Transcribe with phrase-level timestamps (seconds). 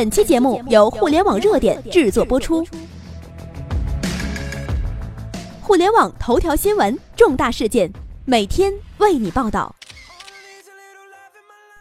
[0.00, 2.66] 本期节目由互联网热点制作播出。
[5.60, 7.92] 互联网头条新闻，重大事件，
[8.24, 9.76] 每天为你报道。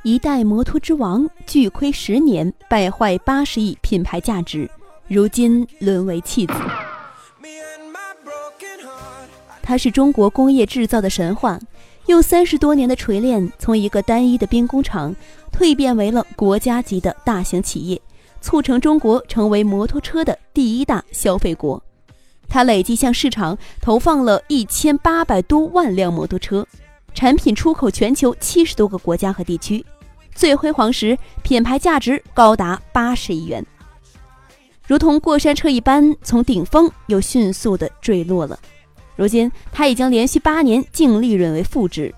[0.03, 4.69] 一代摩托之王巨亏十年，败坏八十亿品牌价值，
[5.07, 6.53] 如今沦为弃子。
[9.63, 11.57] 他是中国工业制造的神话，
[12.07, 15.15] 用三十多年的锤炼，从一个单一的兵工厂
[15.49, 18.01] 蜕变为了国家级的大型企业，
[18.41, 21.81] 促成中国成为摩托车的第一大消费国。
[22.47, 26.65] 它累计向市场投放了一千八百多万辆摩托车。
[27.15, 29.83] 产品出口全球七十多个国家和地区，
[30.33, 33.65] 最辉煌时品牌价值高达八十亿元，
[34.87, 38.57] 如同过山车一般从顶峰又迅速的坠落了。
[39.15, 42.13] 如今，它已经连续八年净利润为负值，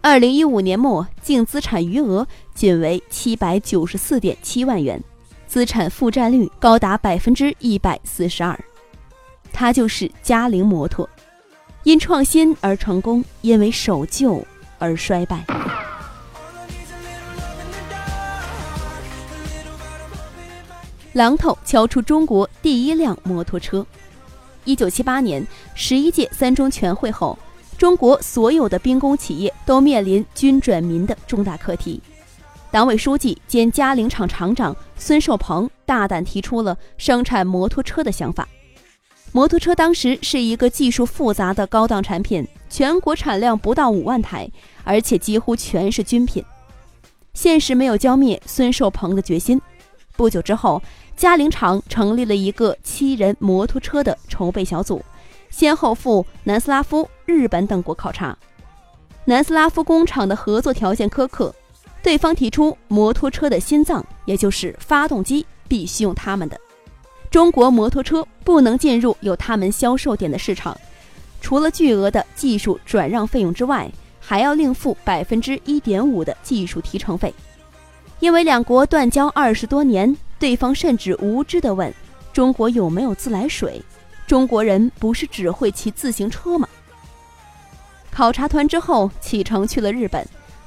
[0.00, 5.00] 二零一五年末净资产余额仅为七百九十四点七万元，
[5.46, 8.58] 资产负债率高达百分之一百四十二。
[9.52, 11.08] 它就是嘉陵摩托。
[11.84, 14.44] 因创新而成功，因为守旧
[14.78, 15.44] 而衰败。
[21.14, 23.86] 榔头敲出中国第一辆摩托车。
[24.64, 27.38] 一九七八年十一届三中全会后，
[27.78, 32.02] 中国所有的兵工企业都面临军转民的重大课题。
[32.70, 38.46] 党委书记兼嘉陵厂厂长孙寿鹏大胆提出了生产摩托车的想法。
[39.32, 44.50] 摩托车当时是一个技术复杂的高档产品，全国产量不到五万台，
[44.82, 46.44] 而且几乎全是军品。
[47.34, 49.60] 现实没有浇灭孙寿鹏的决心。
[50.16, 50.82] 不久之后，
[51.16, 55.02] 嘉陵厂成立了一个七人摩托车的筹备小组，
[55.50, 58.36] 先后赴南斯拉夫、日本等国考察。
[59.26, 61.54] 南斯拉夫工厂的合作条件苛刻，
[62.06, 66.56] 对方提出摩托车的心脏，也就是发动机，必须用他们的。
[67.32, 70.78] 中国摩托车不能进入有他们销售点的市场，
[71.40, 73.90] 除了巨额的技术转让费用之外，
[74.20, 77.34] 还要另付百分之一点五的技术提成费。
[78.20, 81.92] 因为两国断交二十多年，对方甚至无知地问
[82.32, 83.82] ：“中国有没有自来水？
[84.28, 86.68] 中国人不是只会骑自行车吗？”
[88.12, 90.24] 考察团之后启程去了日本，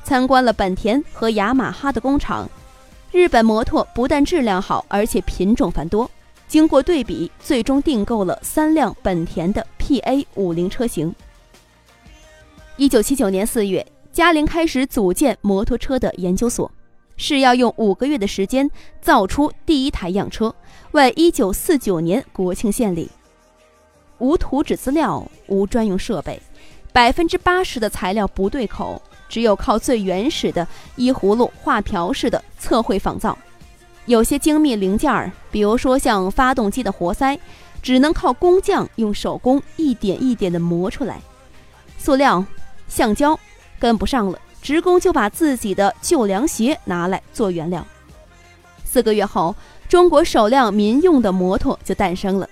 [0.09, 2.49] 参观了本田和雅马哈的工厂。
[3.11, 6.09] 日本摩托不但质量好，而且品种繁多。
[6.47, 11.13] 经过对比，最终订购了三辆本田的 PA 五零车型。
[12.75, 16.71] 一九七九年四月，嘉陵开始组建摩托车的研究所，
[17.15, 18.67] 是要用五个月的时间
[18.99, 20.55] 造出第一台样车，
[20.93, 23.11] 为一九四九年国庆献礼。
[24.17, 26.41] 无图纸资料，无专用设备，
[26.91, 28.99] 百分之八十的材料不对口，
[29.29, 30.67] 只有靠最原始的
[30.97, 33.37] 依葫芦画瓢似的测绘仿造。
[34.05, 37.39] 有些精密零件儿，比如说像发动机的活塞，
[37.81, 41.21] 只能靠工匠用手工一点一点的磨出来。
[41.97, 42.43] 塑料、
[42.87, 43.39] 橡胶
[43.77, 47.85] 跟不上了，职工就把自己的旧凉鞋拿来做原料。
[48.83, 49.55] 四个月后，
[49.87, 52.49] 中国首辆民用的摩托就诞生了。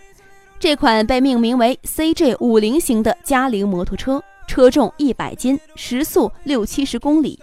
[0.60, 7.40] 这款被命名为 CJ 五零型的嘉陵摩托车，车重一百斤，时速六七十公里。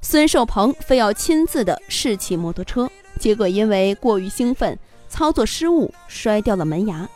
[0.00, 2.90] 孙寿鹏非要亲自的试骑摩托车。
[3.20, 4.76] 结果因为过于兴奋，
[5.08, 7.08] 操作失误，摔掉了门牙。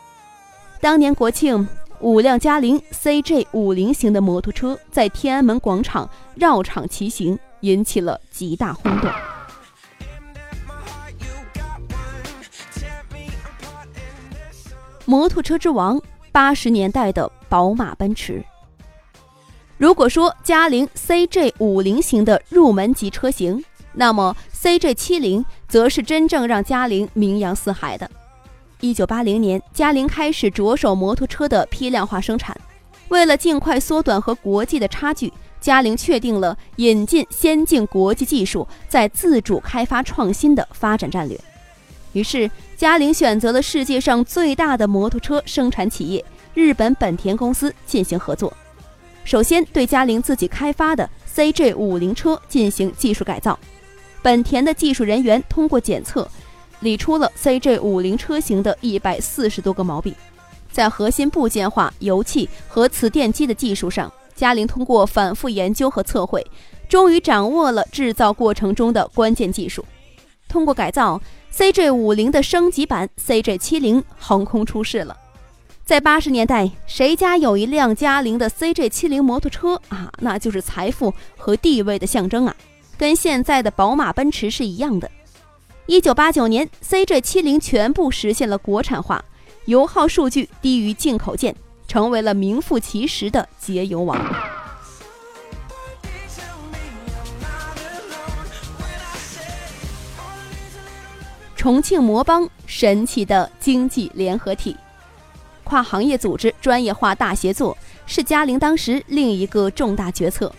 [0.79, 1.67] 当年国庆，
[1.99, 9.11] 五辆嘉陵 CJ 五零型的摩托车在天安门广场绕场骑行，引起了极大轰动。
[15.03, 15.99] 摩托车之王，
[16.31, 18.41] 八十年代的宝马、奔驰。
[19.77, 28.09] 如果说嘉陵 CJ 五零型的入门级车型，那么 CJ 七零则是真正让嘉陵名扬四海的。
[28.79, 32.59] 一九八零年，嘉陵开始着手摩托车的批量化生产。
[33.09, 41.39] 为了尽快缩短和国际的差距，嘉陵确定了引进先进国际技术，在自主开发创新的发展战略。
[42.13, 46.25] 于是，嘉陵选择了世界上最大的摩托车生产企业
[46.55, 48.51] 日本本田公司进行合作。
[49.27, 53.59] 首先，对嘉陵自己开发的 CJ 五零车进行技术改造。
[54.21, 56.25] 本田的技术人员通过检测，
[56.79, 60.15] 理出了 CJ 五零车型的一百四十多个毛病。
[60.71, 66.41] 在核心部件化、油气和磁电机的技术上，嘉陵通过反复研究和测绘，
[66.87, 69.83] 终于掌握了制造过程中的关键技术。
[70.47, 71.21] 通过改造
[71.53, 75.17] ，CJ 五零的升级版 CJ 七零横空出世了。
[75.87, 82.53] 在八十年代，谁家有一辆嘉陵的 CJ 七零摩托车啊，那就是财富和地位的象征啊！
[82.97, 85.09] 跟现在的宝马、奔驰是一样的。
[85.85, 89.23] 一九八九年，CJ 七零全部实现了国产化，
[89.63, 91.55] 油耗数据低于进口件，
[91.87, 94.21] 成为了名副其实的节油王。
[101.55, 104.75] 重庆魔邦神奇的经济联合体，
[105.67, 110.49] 跨行业组织专业化大协作是嘉陵当时另一个重大决策。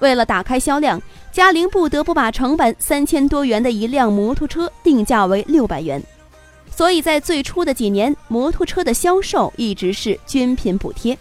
[0.00, 1.00] 为了打开销量，
[1.30, 6.02] 嘉陵不得不把成本三千多元的一辆摩托车定价为六百元。
[6.68, 11.16] 所以在最初的几年，摩托车的销售一直是均品补贴。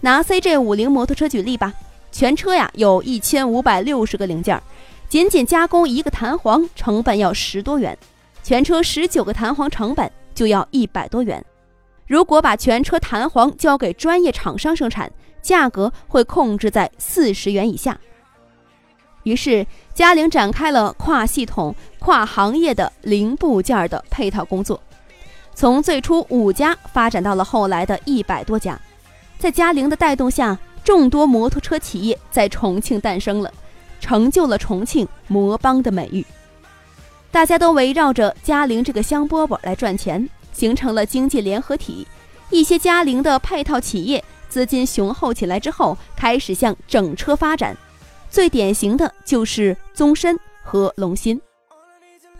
[0.00, 1.72] 拿 CJ 五零摩托车举例吧，
[2.10, 4.60] 全车呀有一千五百六十个零件，
[5.08, 7.96] 仅仅加工一个弹簧成本要十多元。
[8.42, 11.44] 全车十九个弹簧成本就要一百多元，
[12.12, 15.10] 如果把全车弹簧交给专业厂商生产，
[15.40, 17.98] 价格会控制在四十元以下。
[19.22, 24.78] 于是嘉陵展开了跨系统、跨行业的零部件的配套工作，
[25.54, 28.78] 从最初五家发展到了后来的一百多家。
[29.38, 33.50] 在嘉陵的带动下，众多摩托车企业在重庆诞生了，
[34.00, 36.22] 成就了重庆摩邦的美誉。
[37.30, 42.06] 大家都围绕着嘉陵这个香饽饽来赚钱，形成了经济联合体。
[42.50, 47.76] 一些嘉陵的配套企业资金雄厚起来之后，开始向整车发展。
[48.30, 51.40] 最典型的就是宗申和龙鑫。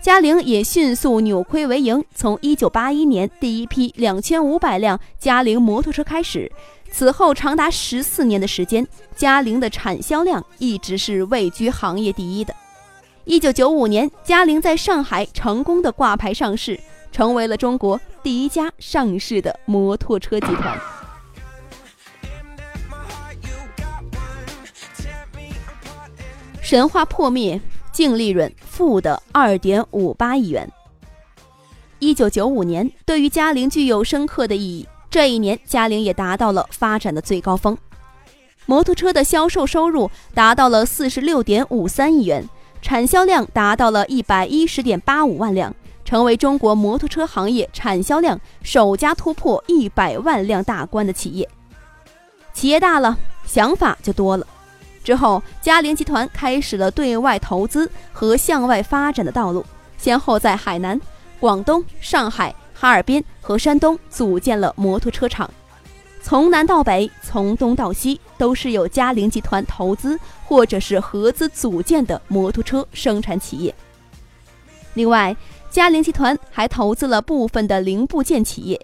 [0.01, 2.05] 嘉陵也迅速扭亏为盈。
[2.15, 6.51] 从1981年第一批2500辆嘉陵摩托车开始，
[6.91, 12.53] 此后长达十四年的时间，嘉陵的产销量一直是位居行业第一的。
[13.25, 16.81] 一九九五年，嘉陵在上海成功的挂牌上市，
[17.13, 20.81] 成为了中国第一家上市的摩托车集团。
[26.61, 27.61] 神话破灭，
[27.93, 30.69] 净利润负的二点五八亿元。
[31.99, 37.77] 一九九五年对于嘉陵具有深刻的意义，这一年嘉陵也达到了发展的最高峰，
[38.65, 42.49] 摩托车的销售收入达到了四十六点五三亿元。
[42.81, 45.73] 产销量达到了一百一十点八五万辆，
[46.05, 51.49] 成为中国摩托车行业产销量首家突破一百万辆大关的企业。
[52.53, 53.17] 企业大了，
[53.47, 54.47] 想法就多了。
[55.03, 59.65] 之后，嘉陵集团开始了对外投资和向外发展的道路，
[59.99, 61.01] 先后在海南、
[61.41, 65.51] 广东、上海、哈尔滨和山东组建了摩托车厂。
[66.23, 73.75] 从南到北，从东到西，都是由嘉陵集团投资或者是合资组建的摩托车生产企业。
[74.95, 75.35] 另外，
[75.73, 78.79] 嘉陵集团还投资了部分的零部件企业，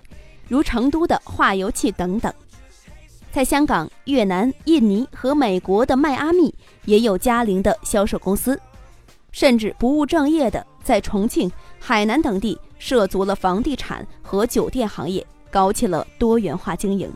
[0.48, 2.32] 如成都的化油器等等。
[3.30, 6.52] 在香港、越南、印尼和美国的迈阿密
[6.86, 8.58] 也有嘉陵的销售公司，
[9.32, 17.12] 甚至不务正业的在重庆、海南等地涉足了房地产和酒店行业，搞起了多元化经营。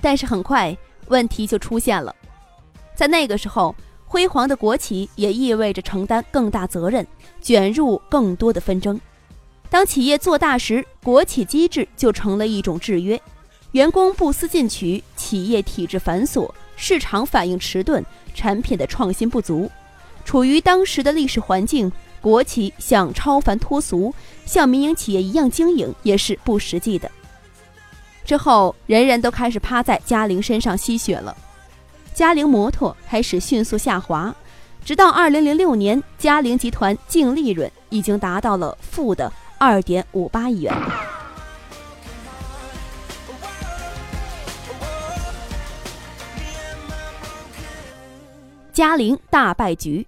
[0.00, 0.74] 但是很快
[1.08, 2.16] 问题就出现了，
[2.94, 3.76] 在那个时候，
[4.08, 7.06] 辉煌的国企也意味着承担更大责任，
[7.42, 8.98] 卷入更多的纷争。
[9.68, 13.20] 当企业做大时，国企机制就成了一种制约，
[13.72, 18.02] 员工不思进取，企业体制繁琐，市场反应迟钝，
[18.34, 19.70] 产品的创新不足。
[20.24, 24.14] 处于当时的历史环境，国企想超凡脱俗，
[24.46, 27.10] 像民营企业一样经营，也是不实际的。
[28.24, 31.36] 之后，人人都开始趴在嘉陵身上吸血了，
[32.18, 34.34] 嘉陵摩托开始迅速下滑，
[34.84, 40.74] 直到二零零六年，嘉陵集团净利润已经达到了负的二点五八亿元。
[48.72, 50.04] 嘉陵大败局，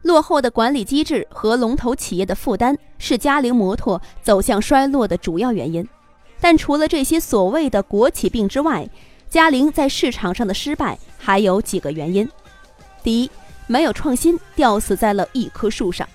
[0.00, 5.86] 落后的管理机制和龙头企业的负担是嘉陵摩托走向衰落的主要原因。
[6.40, 8.88] 但除了这些所谓的国企病之外，
[9.28, 12.28] 嘉陵在市场上的失败还有几个原因。
[13.02, 13.30] 第一，
[13.66, 16.08] 没有创新，吊死在了一棵树上。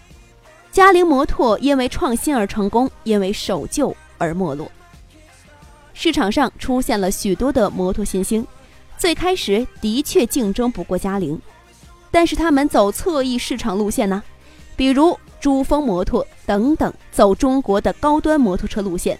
[0.71, 4.69] 嘉陵摩托因为创新而成功，因为守旧而没落。
[5.93, 8.45] 市场上出现了许多的摩托新星，
[8.97, 11.39] 最开始的确竞争不过嘉陵，
[12.11, 14.21] 但是他们走侧翼市场路线呢，
[14.75, 19.17] 比如珠峰摩托等等，走中国的高端摩托车路线。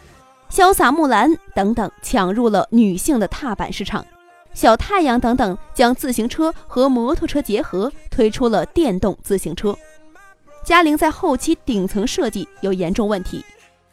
[0.52, 4.06] 潇洒木兰等等抢入了女性的踏板市场，
[4.56, 9.78] 小太阳等等将自行车和摩托车结合，推出了电动自行车。
[10.64, 13.44] 嘉陵在后期顶层设计有严重问题，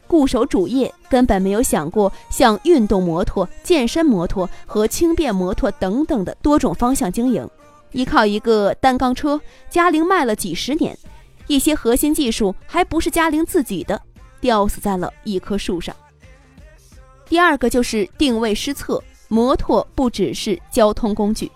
[0.07, 7.47] 固守主业，根本没有想过向运动摩托、健身摩托和轻便摩托等等的多种方向经营。
[7.91, 9.39] 依靠一个单缸车，
[9.69, 10.97] 嘉陵卖了几十年，
[11.45, 14.01] 一些核心技术还不是嘉陵自己的，
[14.39, 15.93] 吊死在了一棵树上。
[17.27, 19.03] 第二个就是定位失策，
[19.33, 21.51] 摩托不只是交通工具，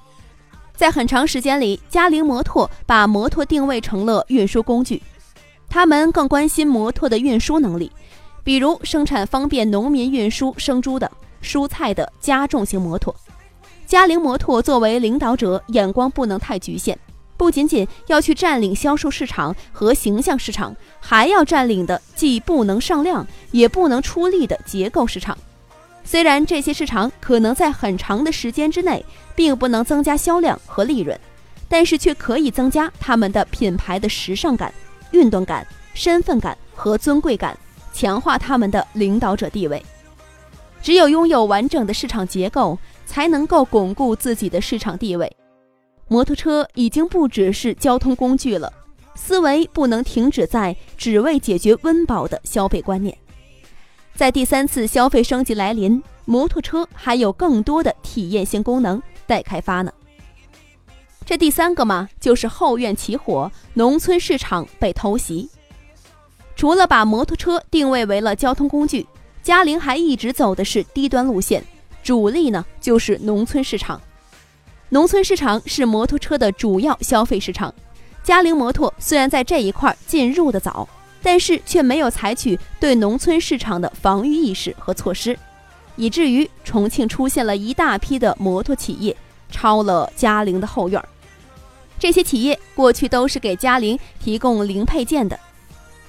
[0.76, 5.00] 在很长时间里，嘉陵摩托把摩托定位成了运输工具，
[5.70, 7.92] 他们更关心摩托的运输能力，
[8.44, 13.16] 比如生产方便农民运输生猪的、蔬菜的加重型摩托。
[13.86, 16.98] 嘉陵摩托作为领导者，眼光不能太局限。
[17.38, 25.38] 不仅仅要去占领销售市场和形象市场，还要占领的既不能上量，也不能出力的结构市场。
[26.08, 31.20] 虽然这些市场可能在很长的时间之内并不能增加销量和利润，
[31.68, 34.74] 但是却可以增加他们的品牌的时尚感、
[35.12, 37.58] 运动感、身份感和尊贵感，
[37.92, 39.84] 强化他们的领导者地位。
[40.82, 45.30] 只有拥有完整的市场结构，才能够巩固自己的市场地位。
[46.08, 48.72] 摩托车已经不只是交通工具了，
[49.14, 53.18] 思维不能停止在只为解决温饱的消费观念。
[54.18, 59.94] 在第三次消费升级来临，摩托车还有更多的体验性功能待开发呢。
[61.24, 65.48] 这第三个嘛，就是后院起火，农村市场被偷袭。
[66.56, 69.06] 除了把摩托车定位为了交通工具，
[69.44, 71.64] 嘉陵还一直走的是低端路线，
[72.02, 74.02] 主力呢就是农村市场。
[74.90, 77.72] 农村市场是摩托车的主要消费市场，
[78.24, 80.90] 嘉陵摩托虽然在这一块进入的早，
[81.28, 85.38] 但是却没有采取对农村市场的防御意识和措施，
[85.98, 89.14] 以至于重庆出现了一大批的摩托企业
[89.52, 91.10] 抄了嘉陵的后院儿。
[92.00, 95.38] 这些企业过去都是给嘉陵提供零配件的，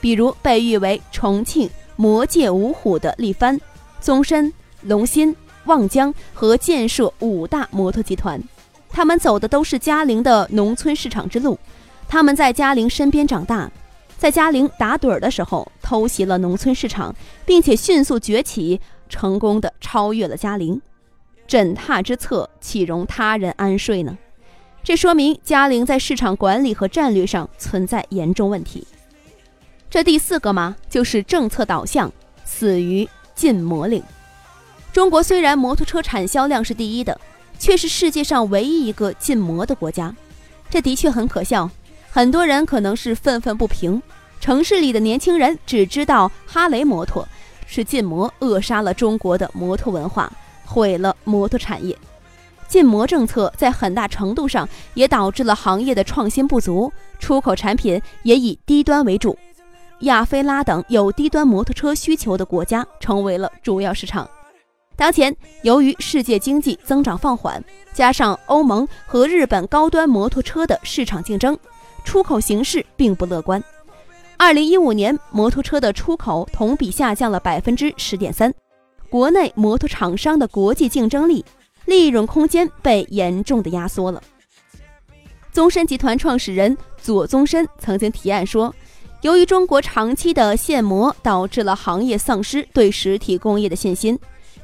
[0.00, 3.60] 比如被誉为重庆魔界五虎的力帆、
[4.00, 5.34] 宗申、龙鑫、
[5.64, 8.40] 望江和建设五大摩托集团。
[8.88, 11.58] 他们走的都是嘉陵的农村市场之路，
[12.06, 13.68] 他们在嘉陵身边长大，
[14.18, 17.14] 在嘉陵打盹儿的时候偷袭了农村市场，
[17.46, 20.78] 并且迅速崛起，成功的超越了嘉陵。
[21.46, 24.18] 枕榻之侧，岂容他人安睡呢？
[24.82, 28.87] 这说明嘉陵在市场管理和战略上存在严重问题。
[29.88, 32.12] 这第四个嘛，就是政策导向，
[32.44, 34.02] 死于禁摩令。
[34.92, 37.18] 中国虽然摩托车产销量是第一的。
[37.60, 40.14] 却是世界上唯一一个禁摩的国家，
[40.70, 41.68] 这的确很可笑。
[42.18, 44.02] 很多人可能是愤愤不平，
[44.40, 47.25] 城市里的年轻人只知道哈雷摩托
[47.64, 50.28] 是禁摩，扼杀了中国的摩托文化，
[50.64, 51.96] 毁了摩托产业。
[52.66, 59.38] 禁摩政策在很大程度上也导致了行业的创新不足，出口产品也以低端为主。
[60.00, 64.28] 亚非拉等有低端摩托车需求的国家成为了主要市场。
[64.96, 65.32] 当前，
[65.62, 71.56] 由于世界经济增长放缓，加上欧盟和日本高端摩托车的市场竞争，
[72.08, 73.62] 出口形势并不乐观。
[74.38, 78.50] 二零一五年，摩托车的出口同比下降了百分之十点三，
[79.10, 81.44] 国内摩托厂商的国际竞争力、
[81.84, 84.22] 利润空间被严重的压缩了。
[85.52, 88.74] 宗申集团创始人左宗申曾经提案说，
[89.20, 94.18] 由于中国长期的限摩，导致了行业丧失对实体工业的信心。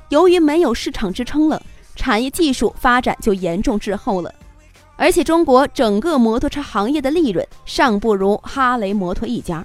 [0.08, 1.62] 由于没有市场支撑了，
[1.94, 4.34] 产业技术发展就严重滞后了，
[4.96, 9.64] 而且中国整个摩托车行业的利润尚不如哈雷摩托一家。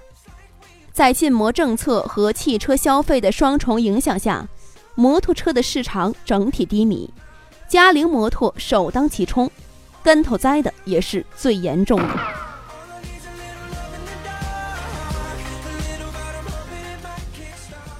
[0.91, 4.45] 在禁摩政策和汽车消费的双重影响下，
[4.95, 7.09] 摩托车的市场整体低迷，
[7.67, 9.49] 嘉陵摩托首当其冲，
[10.03, 12.07] 跟头栽的也是最严重的。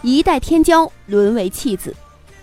[0.01, 1.95] 一代天骄沦为弃子。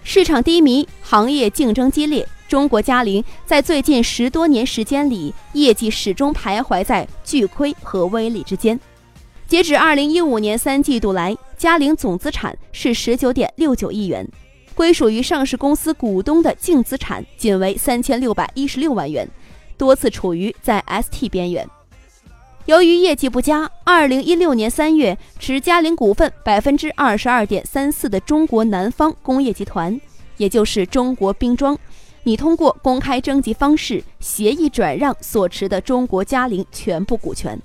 [0.09, 2.27] 市场低迷，行业竞争激烈。
[2.47, 8.79] 中国嘉陵在最近十多年时间里，业绩始终徘徊在巨亏和微利之间。
[9.49, 14.25] 截止二零一五年三季度来，嘉陵总资产是十九点六九亿元，
[14.77, 19.29] 归属于上市公司股东的净资产仅为三千六百一十六万元，
[19.77, 21.69] 多次处于在 ST 边缘。
[22.67, 29.99] 由于业绩不佳，二零一六年三月，持嘉陵股份百分之二十二点三四的中国南方工业集团，
[30.37, 31.79] 也就是中国兵装，
[32.25, 37.57] 拟通过公开征集方式协议转让所持的中国嘉陵全部股权。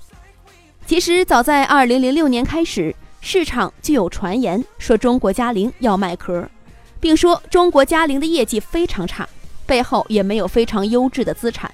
[0.85, 6.47] 其实早在二零零六年开始，市场就有传言说中国嘉陵要卖壳，
[6.99, 9.27] 并说中国嘉陵的业绩非常差，
[9.65, 11.71] 背后也没有非常优质的资产。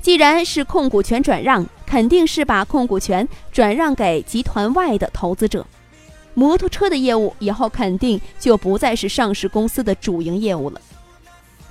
[0.00, 5.66] 既然是控股权转让，肯定是把控股权转让给集团外的投资者。
[6.34, 10.80] 摩托车的业务以后肯定就不再是上市公司的主营业务了。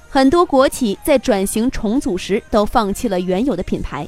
[0.09, 4.05] 很多国企在转型重组时都放弃了原有的品牌，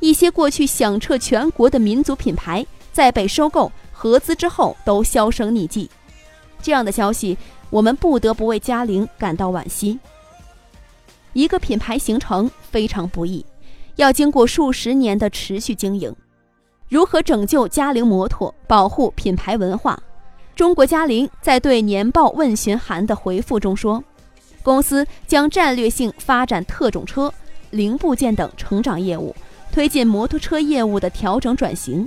[0.00, 5.90] 一些过去响彻全国的民族品牌，在被收购合资之后都销声匿迹。
[6.62, 7.36] 这样的消息，
[7.68, 9.98] 我们不得不为嘉陵感到惋惜。
[11.34, 13.44] 一个品牌形成非常不易，
[13.96, 16.14] 要经过数十年的持续经营。
[16.88, 19.98] 如何拯救嘉陵摩托，保护品牌文化？
[20.54, 24.02] 中国嘉陵在对年报问询函的回复中说，
[24.62, 27.32] 公司将战略性发展特种车、
[27.70, 29.34] 零部件等成长业务，
[29.72, 32.06] 推进摩托车业务的调整转型。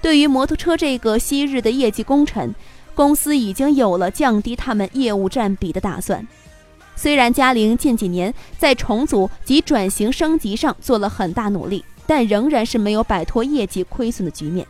[0.00, 2.52] 对于摩托车这个昔日的业绩功臣，
[2.94, 6.26] 公司已经有了降低他们业务占比的打算。
[7.02, 14.64] 虽然嘉陵近几年在重组及转型升级上做了很大努力，但仍然是没有摆脱业绩亏损的局面。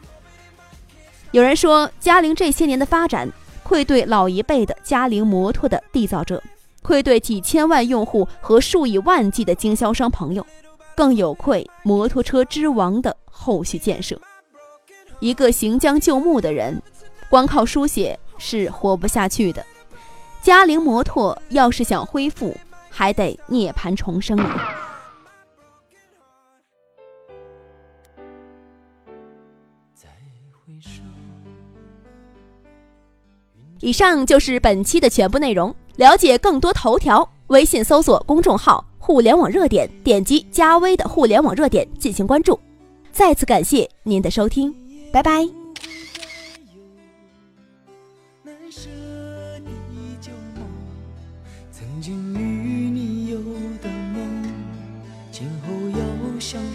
[1.33, 3.31] 有人说，嘉陵这些年的发展
[3.63, 6.43] 愧对老一辈的嘉陵摩托的缔造者，
[6.81, 10.47] 愧对几千万用户和数以万计的经销商朋友，
[10.97, 14.19] 更有愧摩托车之王的后续建设。
[15.21, 16.83] 一个行将就木的人，
[17.29, 19.63] 光靠书写是活不下去的。
[20.43, 22.55] 嘉陵摩托要是想恢复，
[22.91, 24.79] 还得涅槃重生啊！
[33.81, 35.75] 以上就是本期的全部内容。
[35.97, 42.59] 了解更多头条，微信搜索公众号“互联网热点”，点击加微的“互联网热点”进行关注。
[43.13, 44.75] 再次感谢您的收听，
[45.13, 45.62] 拜拜。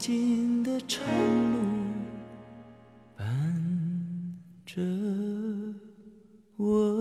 [0.00, 1.04] 无尽的长
[1.52, 1.58] 路
[3.18, 3.26] 伴
[4.64, 4.80] 着
[6.56, 6.99] 我。